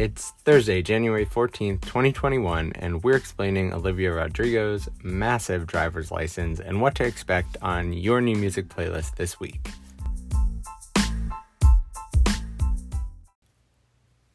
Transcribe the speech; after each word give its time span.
It's 0.00 0.30
Thursday, 0.30 0.80
January 0.80 1.26
14th, 1.26 1.82
2021, 1.82 2.72
and 2.76 3.04
we're 3.04 3.16
explaining 3.16 3.74
Olivia 3.74 4.14
Rodrigo's 4.14 4.88
massive 5.02 5.66
driver's 5.66 6.10
license 6.10 6.58
and 6.58 6.80
what 6.80 6.94
to 6.94 7.04
expect 7.04 7.58
on 7.60 7.92
your 7.92 8.22
new 8.22 8.34
music 8.34 8.68
playlist 8.68 9.16
this 9.16 9.38
week. 9.38 9.60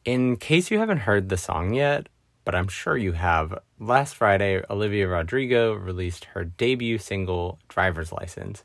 In 0.04 0.36
case 0.36 0.70
you 0.70 0.78
haven't 0.78 0.98
heard 0.98 1.30
the 1.30 1.36
song 1.36 1.74
yet, 1.74 2.08
but 2.44 2.54
I'm 2.54 2.68
sure 2.68 2.96
you 2.96 3.10
have, 3.10 3.58
last 3.80 4.14
Friday, 4.14 4.62
Olivia 4.70 5.08
Rodrigo 5.08 5.72
released 5.72 6.26
her 6.26 6.44
debut 6.44 6.98
single, 6.98 7.58
Driver's 7.68 8.12
License. 8.12 8.62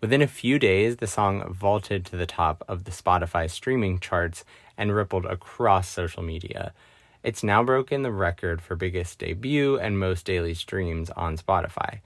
Within 0.00 0.20
a 0.20 0.26
few 0.26 0.58
days, 0.58 0.96
the 0.96 1.06
song 1.06 1.52
vaulted 1.52 2.04
to 2.06 2.16
the 2.16 2.26
top 2.26 2.62
of 2.68 2.84
the 2.84 2.90
Spotify 2.90 3.50
streaming 3.50 3.98
charts 3.98 4.44
and 4.76 4.94
rippled 4.94 5.24
across 5.24 5.88
social 5.88 6.22
media. 6.22 6.74
It's 7.22 7.42
now 7.42 7.62
broken 7.62 8.02
the 8.02 8.12
record 8.12 8.60
for 8.60 8.76
biggest 8.76 9.18
debut 9.18 9.78
and 9.78 9.98
most 9.98 10.26
daily 10.26 10.52
streams 10.52 11.08
on 11.10 11.38
Spotify. 11.38 12.00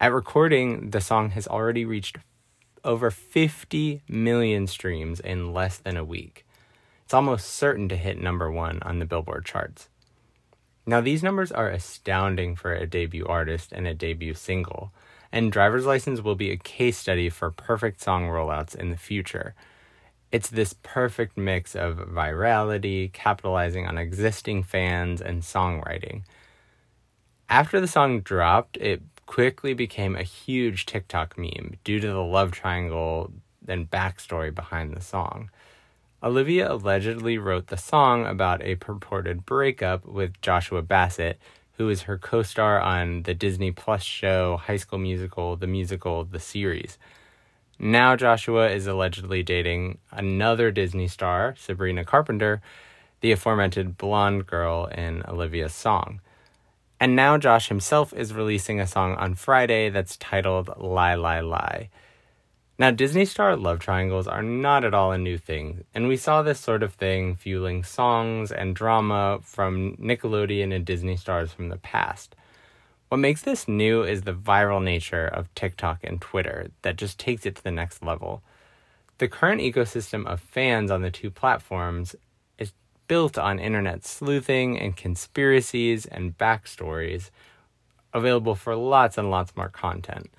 At 0.00 0.12
recording, 0.12 0.90
the 0.90 1.00
song 1.00 1.30
has 1.30 1.46
already 1.46 1.84
reached 1.84 2.18
over 2.84 3.08
50 3.10 4.02
million 4.08 4.66
streams 4.66 5.20
in 5.20 5.52
less 5.52 5.78
than 5.78 5.96
a 5.96 6.04
week. 6.04 6.44
It's 7.04 7.14
almost 7.14 7.50
certain 7.50 7.88
to 7.90 7.96
hit 7.96 8.20
number 8.20 8.50
one 8.50 8.80
on 8.82 8.98
the 8.98 9.04
Billboard 9.04 9.44
charts. 9.44 9.88
Now, 10.84 11.00
these 11.00 11.22
numbers 11.22 11.52
are 11.52 11.68
astounding 11.68 12.56
for 12.56 12.74
a 12.74 12.88
debut 12.88 13.24
artist 13.24 13.70
and 13.70 13.86
a 13.86 13.94
debut 13.94 14.34
single 14.34 14.92
and 15.32 15.50
driver's 15.50 15.86
license 15.86 16.20
will 16.20 16.34
be 16.34 16.50
a 16.50 16.56
case 16.56 16.98
study 16.98 17.30
for 17.30 17.50
perfect 17.50 18.00
song 18.00 18.26
rollouts 18.26 18.76
in 18.76 18.90
the 18.90 18.96
future. 18.96 19.54
It's 20.30 20.48
this 20.48 20.74
perfect 20.82 21.36
mix 21.36 21.74
of 21.74 21.96
virality, 21.96 23.12
capitalizing 23.12 23.86
on 23.86 23.98
existing 23.98 24.62
fans, 24.62 25.20
and 25.20 25.42
songwriting. 25.42 26.22
After 27.48 27.80
the 27.80 27.88
song 27.88 28.20
dropped, 28.20 28.76
it 28.76 29.02
quickly 29.26 29.74
became 29.74 30.16
a 30.16 30.22
huge 30.22 30.86
TikTok 30.86 31.38
meme 31.38 31.76
due 31.84 32.00
to 32.00 32.06
the 32.06 32.22
love 32.22 32.52
triangle 32.52 33.32
and 33.66 33.90
backstory 33.90 34.54
behind 34.54 34.94
the 34.94 35.00
song. 35.00 35.50
Olivia 36.22 36.72
allegedly 36.72 37.36
wrote 37.36 37.66
the 37.66 37.76
song 37.76 38.24
about 38.24 38.62
a 38.62 38.76
purported 38.76 39.44
breakup 39.44 40.04
with 40.04 40.40
Joshua 40.40 40.80
Bassett, 40.80 41.40
who 41.76 41.88
is 41.88 42.02
her 42.02 42.18
co 42.18 42.42
star 42.42 42.80
on 42.80 43.22
the 43.22 43.34
Disney 43.34 43.72
Plus 43.72 44.02
show 44.02 44.56
High 44.56 44.76
School 44.76 44.98
Musical, 44.98 45.56
the 45.56 45.66
musical, 45.66 46.24
the 46.24 46.40
series. 46.40 46.98
Now, 47.78 48.14
Joshua 48.14 48.70
is 48.70 48.86
allegedly 48.86 49.42
dating 49.42 49.98
another 50.10 50.70
Disney 50.70 51.08
star, 51.08 51.54
Sabrina 51.58 52.04
Carpenter, 52.04 52.62
the 53.20 53.32
aforementioned 53.32 53.98
blonde 53.98 54.46
girl 54.46 54.86
in 54.86 55.24
Olivia's 55.26 55.74
song. 55.74 56.20
And 57.00 57.16
now, 57.16 57.38
Josh 57.38 57.68
himself 57.68 58.12
is 58.12 58.32
releasing 58.32 58.78
a 58.78 58.86
song 58.86 59.16
on 59.16 59.34
Friday 59.34 59.90
that's 59.90 60.16
titled 60.16 60.70
Lie, 60.78 61.16
Lie, 61.16 61.40
Lie. 61.40 61.90
Now, 62.82 62.90
Disney 62.90 63.26
star 63.26 63.54
love 63.54 63.78
triangles 63.78 64.26
are 64.26 64.42
not 64.42 64.84
at 64.84 64.92
all 64.92 65.12
a 65.12 65.16
new 65.16 65.38
thing, 65.38 65.84
and 65.94 66.08
we 66.08 66.16
saw 66.16 66.42
this 66.42 66.58
sort 66.58 66.82
of 66.82 66.94
thing 66.94 67.36
fueling 67.36 67.84
songs 67.84 68.50
and 68.50 68.74
drama 68.74 69.38
from 69.44 69.96
Nickelodeon 69.98 70.74
and 70.74 70.84
Disney 70.84 71.16
stars 71.16 71.52
from 71.52 71.68
the 71.68 71.76
past. 71.76 72.34
What 73.08 73.18
makes 73.18 73.42
this 73.42 73.68
new 73.68 74.02
is 74.02 74.22
the 74.22 74.34
viral 74.34 74.82
nature 74.82 75.28
of 75.28 75.54
TikTok 75.54 76.00
and 76.02 76.20
Twitter 76.20 76.72
that 76.82 76.96
just 76.96 77.20
takes 77.20 77.46
it 77.46 77.54
to 77.54 77.62
the 77.62 77.70
next 77.70 78.02
level. 78.02 78.42
The 79.18 79.28
current 79.28 79.60
ecosystem 79.60 80.26
of 80.26 80.40
fans 80.40 80.90
on 80.90 81.02
the 81.02 81.10
two 81.12 81.30
platforms 81.30 82.16
is 82.58 82.72
built 83.06 83.38
on 83.38 83.60
internet 83.60 84.04
sleuthing 84.04 84.76
and 84.76 84.96
conspiracies 84.96 86.04
and 86.04 86.36
backstories, 86.36 87.30
available 88.12 88.56
for 88.56 88.74
lots 88.74 89.16
and 89.16 89.30
lots 89.30 89.56
more 89.56 89.68
content. 89.68 90.32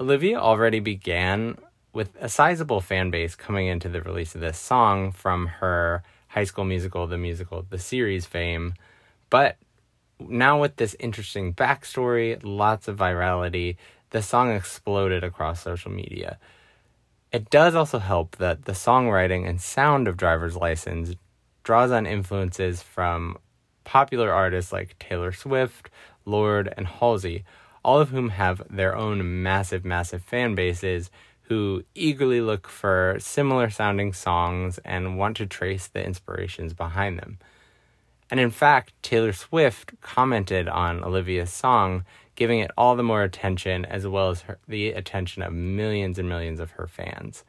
Olivia 0.00 0.40
already 0.40 0.80
began 0.80 1.58
with 1.92 2.16
a 2.20 2.28
sizable 2.28 2.80
fan 2.80 3.10
base 3.10 3.34
coming 3.34 3.66
into 3.66 3.90
the 3.90 4.00
release 4.00 4.34
of 4.34 4.40
this 4.40 4.58
song 4.58 5.12
from 5.12 5.46
her 5.46 6.02
High 6.28 6.44
School 6.44 6.64
Musical, 6.64 7.06
the 7.06 7.18
musical, 7.18 7.66
the 7.68 7.78
series 7.78 8.24
fame. 8.24 8.72
But 9.28 9.58
now, 10.18 10.58
with 10.58 10.76
this 10.76 10.96
interesting 10.98 11.52
backstory, 11.52 12.40
lots 12.42 12.88
of 12.88 12.96
virality, 12.96 13.76
the 14.08 14.22
song 14.22 14.50
exploded 14.52 15.22
across 15.22 15.62
social 15.62 15.90
media. 15.90 16.38
It 17.30 17.50
does 17.50 17.74
also 17.74 17.98
help 17.98 18.36
that 18.36 18.64
the 18.64 18.72
songwriting 18.72 19.46
and 19.46 19.60
sound 19.60 20.08
of 20.08 20.16
Driver's 20.16 20.56
License 20.56 21.14
draws 21.62 21.90
on 21.90 22.06
influences 22.06 22.82
from 22.82 23.36
popular 23.84 24.32
artists 24.32 24.72
like 24.72 24.98
Taylor 24.98 25.32
Swift, 25.32 25.90
Lorde, 26.24 26.72
and 26.76 26.86
Halsey, 26.86 27.44
all 27.82 28.00
of 28.00 28.10
whom 28.10 28.30
have 28.30 28.62
their 28.68 28.96
own 28.96 29.42
massive, 29.42 29.84
massive 29.84 30.22
fan 30.22 30.54
bases 30.54 31.10
who 31.42 31.82
eagerly 31.94 32.40
look 32.40 32.68
for 32.68 33.16
similar 33.18 33.70
sounding 33.70 34.12
songs 34.12 34.78
and 34.84 35.18
want 35.18 35.36
to 35.36 35.46
trace 35.46 35.88
the 35.88 36.04
inspirations 36.04 36.72
behind 36.72 37.18
them. 37.18 37.38
And 38.30 38.38
in 38.38 38.50
fact, 38.50 38.92
Taylor 39.02 39.32
Swift 39.32 40.00
commented 40.00 40.68
on 40.68 41.02
Olivia's 41.02 41.52
song, 41.52 42.04
giving 42.36 42.60
it 42.60 42.70
all 42.78 42.94
the 42.94 43.02
more 43.02 43.22
attention 43.24 43.84
as 43.84 44.06
well 44.06 44.30
as 44.30 44.42
her, 44.42 44.58
the 44.68 44.92
attention 44.92 45.42
of 45.42 45.52
millions 45.52 46.18
and 46.18 46.28
millions 46.28 46.60
of 46.60 46.70
her 46.72 46.86
fans. 46.86 47.42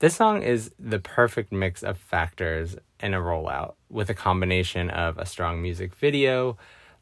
This 0.00 0.16
song 0.16 0.42
is 0.42 0.70
the 0.78 0.98
perfect 0.98 1.52
mix 1.52 1.82
of 1.82 1.96
factors 1.96 2.76
in 3.00 3.14
a 3.14 3.18
rollout, 3.20 3.74
with 3.88 4.10
a 4.10 4.14
combination 4.14 4.90
of 4.90 5.16
a 5.16 5.26
strong 5.26 5.62
music 5.62 5.94
video, 5.94 6.58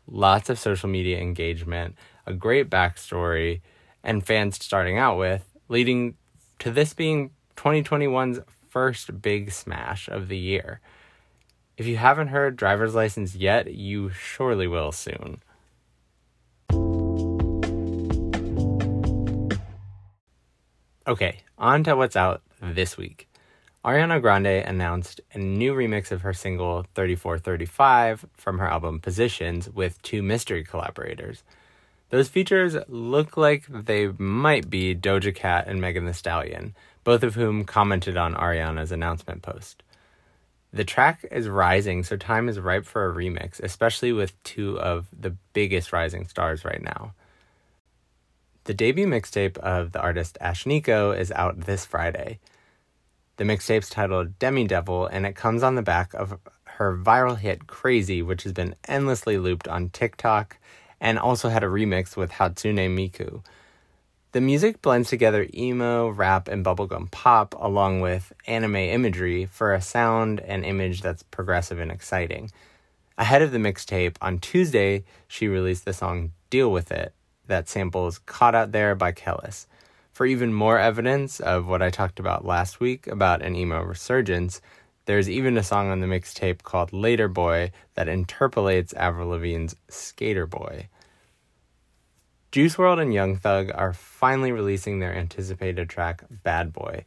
lots 0.07 0.49
of 0.49 0.59
social 0.59 0.89
media 0.89 1.19
engagement, 1.19 1.97
a 2.29 2.35
great 2.35 2.69
backstory, 2.69 3.63
and 4.05 4.25
fans 4.25 4.63
starting 4.63 4.99
out 4.99 5.19
with, 5.19 5.45
leading 5.69 6.15
to 6.59 6.71
this 6.71 6.93
being 6.93 7.31
2021's 7.57 8.41
first 8.69 9.23
big 9.23 9.51
smash 9.51 10.09
of 10.09 10.29
the 10.29 10.37
year. 10.37 10.81
If 11.79 11.87
you 11.87 11.97
haven't 11.97 12.29
heard 12.29 12.57
Driver's 12.57 12.95
License 12.95 13.35
yet, 13.35 13.73
you 13.73 14.11
surely 14.11 14.67
will 14.67 14.93
soon. 14.93 15.43
Okay, 21.07 21.39
on 21.57 21.83
to 21.85 21.97
what's 21.97 22.17
out 22.17 22.43
this 22.61 22.99
week. 22.99 23.29
Ariana 23.85 24.21
Grande 24.21 24.47
announced 24.69 25.23
a 25.33 25.39
new 25.39 25.73
remix 25.73 26.13
of 26.13 26.21
her 26.21 26.35
single 26.35 26.85
3435 26.95 28.27
from 28.37 28.59
her 28.59 28.69
album 28.69 29.01
Positions 29.01 29.71
with 29.71 30.03
two 30.03 30.23
mystery 30.23 30.63
collaborators. 30.63 31.43
Those 32.11 32.29
features 32.29 32.77
look 32.89 33.37
like 33.37 33.67
they 33.69 34.09
might 34.17 34.71
be 34.71 34.95
Doja 34.95 35.35
Cat 35.35 35.67
and 35.67 35.81
Megan 35.81 36.07
Thee 36.07 36.13
Stallion, 36.13 36.75
both 37.05 37.23
of 37.23 37.35
whom 37.35 37.65
commented 37.65 38.17
on 38.17 38.35
Ariana's 38.35 38.93
announcement 38.93 39.43
post. 39.43 39.83
The 40.73 40.85
track 40.85 41.27
is 41.31 41.49
rising, 41.49 42.05
so 42.05 42.17
time 42.17 42.49
is 42.49 42.61
ripe 42.61 42.85
for 42.85 43.09
a 43.09 43.15
remix, 43.15 43.61
especially 43.61 44.13
with 44.13 44.43
two 44.43 44.79
of 44.81 45.07
the 45.19 45.37
biggest 45.53 45.93
rising 45.93 46.27
stars 46.27 46.65
right 46.65 46.83
now. 46.83 47.15
The 48.65 48.75
debut 48.75 49.07
mixtape 49.07 49.57
of 49.59 49.93
the 49.93 50.01
artist 50.01 50.37
Ashnikko 50.43 51.19
is 51.19 51.33
out 51.33 51.61
this 51.61 51.87
Friday. 51.87 52.39
The 53.37 53.45
mixtape's 53.45 53.89
titled 53.89 54.39
Demidevil, 54.39 55.09
and 55.11 55.25
it 55.25 55.37
comes 55.37 55.63
on 55.63 55.75
the 55.75 55.83
back 55.83 56.13
of 56.13 56.39
her 56.65 56.97
viral 56.97 57.39
hit 57.39 57.67
Crazy, 57.67 58.21
which 58.21 58.43
has 58.43 58.53
been 58.53 58.75
endlessly 58.87 59.39
looped 59.39 59.69
on 59.69 59.89
TikTok 59.89 60.59
and 61.01 61.19
also 61.19 61.49
had 61.49 61.65
a 61.65 61.69
remix 61.69 62.17
with 62.17 62.33
Hatsune 62.33 62.95
Miku. 62.95 63.43
The 64.33 64.41
music 64.43 64.83
blends 64.83 65.09
together 65.09 65.47
emo, 65.55 66.09
rap, 66.09 66.49
and 66.49 66.65
bubblegum 66.65 67.11
pop 67.11 67.55
along 67.59 68.01
with 68.01 68.33
anime 68.47 68.77
imagery 68.77 69.47
for 69.47 69.73
a 69.73 69.81
sound 69.81 70.41
and 70.41 70.65
image 70.65 71.01
that's 71.01 71.23
progressive 71.23 71.79
and 71.79 71.91
exciting. 71.91 72.51
Ahead 73.17 73.43
of 73.43 73.53
the 73.53 73.59
mixtape, 73.59 74.17
on 74.21 74.39
Tuesday, 74.39 75.05
she 75.27 75.49
released 75.49 75.85
the 75.85 75.93
song 75.93 76.33
Deal 76.51 76.71
With 76.71 76.93
It 76.93 77.15
that 77.47 77.69
samples 77.69 78.19
Caught 78.19 78.55
Out 78.55 78.73
There 78.73 78.95
by 78.95 79.13
Kelis. 79.13 79.67
For 80.13 80.27
even 80.27 80.53
more 80.53 80.79
evidence 80.79 81.41
of 81.41 81.67
what 81.67 81.81
I 81.81 81.91
talked 81.91 82.21
about 82.21 82.45
last 82.45 82.81
week 82.81 83.07
about 83.07 83.41
an 83.41 83.57
emo 83.57 83.83
resurgence, 83.83 84.61
there's 85.09 85.31
even 85.31 85.57
a 85.57 85.63
song 85.63 85.89
on 85.89 86.01
the 86.01 86.07
mixtape 86.07 86.63
called 86.63 86.93
Later 86.93 87.29
Boy 87.29 87.73
that 87.95 88.09
interpolates 88.09 88.93
Avril 88.93 89.31
Lavigne's 89.31 89.75
Skater 89.89 90.47
Boy. 90.47 90.89
Juice 92.53 92.77
WRLD 92.77 93.01
and 93.01 93.15
Young 93.15 93.35
Thug 93.35 93.71
are 93.75 93.95
finally 93.95 94.53
releasing 94.53 94.99
their 94.99 95.17
anticipated 95.17 95.89
track 95.89 96.25
Bad 96.43 96.75
Boy. 96.75 97.07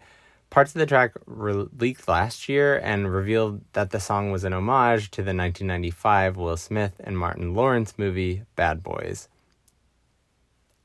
Parts 0.50 0.74
of 0.74 0.80
the 0.80 0.88
track 0.88 1.12
re- 1.27 1.68
leaked 1.77 2.07
last 2.07 2.50
year 2.50 2.80
and 2.80 3.13
revealed 3.13 3.62
that 3.74 3.92
the 3.92 4.00
song 4.00 4.31
was 4.31 4.44
an 4.45 4.54
homage 4.54 5.12
to 5.12 5.21
the 5.21 5.36
1995 5.36 6.38
Will 6.38 6.57
Smith 6.57 7.00
and 7.04 7.15
Martin 7.15 7.54
Lawrence 7.54 8.00
movie 8.00 8.42
Bad 8.56 8.81
Boys. 8.81 9.30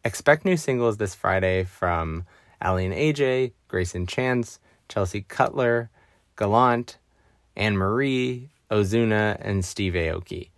Expect 0.05 0.45
new 0.45 0.59
singles 0.59 0.99
this 0.99 1.15
Friday 1.15 1.65
from 1.65 2.27
Aly 2.63 2.85
and 2.85 2.95
AJ, 2.95 3.53
Greyson 3.71 4.07
Chance, 4.07 4.61
Chelsea 4.91 5.23
Cutler, 5.23 5.89
Gallant, 6.37 6.99
Anne 7.57 7.77
Marie, 7.77 8.51
Ozuna, 8.71 9.39
and 9.41 9.65
Steve 9.65 9.95
Aoki. 9.95 10.51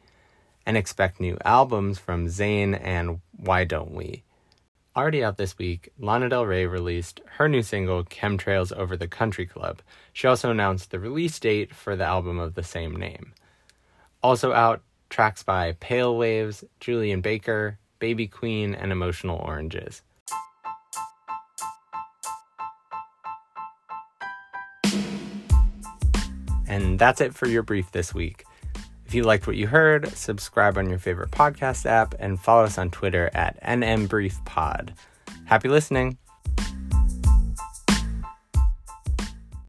And 0.66 0.76
expect 0.76 1.20
new 1.20 1.38
albums 1.44 1.98
from 1.98 2.26
Zayn 2.26 2.78
and 2.82 3.20
Why 3.36 3.64
Don't 3.64 3.92
We? 3.92 4.22
Already 4.96 5.22
out 5.22 5.36
this 5.36 5.56
week, 5.56 5.90
Lana 5.98 6.28
Del 6.28 6.44
Rey 6.44 6.66
released 6.66 7.20
her 7.36 7.48
new 7.48 7.62
single, 7.62 8.02
Chemtrails 8.04 8.72
Over 8.72 8.96
the 8.96 9.06
Country 9.06 9.46
Club. 9.46 9.80
She 10.12 10.26
also 10.26 10.50
announced 10.50 10.90
the 10.90 10.98
release 10.98 11.38
date 11.38 11.72
for 11.74 11.94
the 11.94 12.04
album 12.04 12.38
of 12.40 12.54
the 12.54 12.64
same 12.64 12.96
name. 12.96 13.32
Also 14.22 14.52
out, 14.52 14.82
tracks 15.08 15.44
by 15.44 15.72
Pale 15.78 16.16
Waves, 16.16 16.64
Julien 16.80 17.20
Baker, 17.20 17.78
Baby 18.00 18.26
Queen, 18.26 18.74
and 18.74 18.90
Emotional 18.90 19.38
Oranges. 19.38 20.02
And 26.68 26.98
that's 26.98 27.20
it 27.20 27.34
for 27.34 27.48
your 27.48 27.62
brief 27.62 27.90
this 27.92 28.14
week. 28.14 28.44
If 29.06 29.14
you 29.14 29.22
liked 29.22 29.46
what 29.46 29.56
you 29.56 29.66
heard, 29.66 30.08
subscribe 30.14 30.76
on 30.76 30.90
your 30.90 30.98
favorite 30.98 31.30
podcast 31.30 31.86
app 31.86 32.14
and 32.18 32.38
follow 32.38 32.64
us 32.64 32.76
on 32.76 32.90
Twitter 32.90 33.30
at 33.32 33.60
NMBriefPod. 33.62 34.90
Happy 35.46 35.68
listening! 35.68 36.18